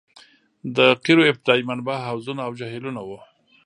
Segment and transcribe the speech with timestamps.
[0.75, 3.19] د قیرو ابتدايي منبع حوضونه او جهیلونه وو